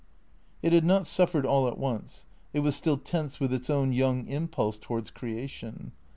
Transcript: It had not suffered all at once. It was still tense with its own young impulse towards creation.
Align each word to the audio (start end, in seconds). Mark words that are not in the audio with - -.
It 0.63 0.73
had 0.73 0.83
not 0.83 1.05
suffered 1.05 1.45
all 1.45 1.67
at 1.67 1.77
once. 1.77 2.25
It 2.53 2.61
was 2.61 2.75
still 2.75 2.97
tense 2.97 3.39
with 3.39 3.53
its 3.53 3.69
own 3.69 3.93
young 3.93 4.25
impulse 4.25 4.79
towards 4.79 5.11
creation. 5.11 5.91